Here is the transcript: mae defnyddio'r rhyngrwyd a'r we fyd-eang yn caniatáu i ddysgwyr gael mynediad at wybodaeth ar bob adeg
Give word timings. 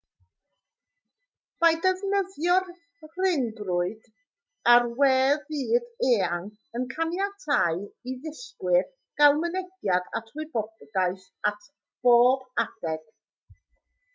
mae 1.63 1.75
defnyddio'r 1.81 2.63
rhyngrwyd 3.17 4.07
a'r 4.75 4.85
we 5.01 5.11
fyd-eang 5.51 6.47
yn 6.79 6.87
caniatáu 6.95 7.85
i 8.13 8.15
ddysgwyr 8.25 8.89
gael 9.23 9.39
mynediad 9.45 10.09
at 10.23 10.33
wybodaeth 10.41 11.29
ar 11.53 11.61
bob 12.09 12.49
adeg 12.67 13.07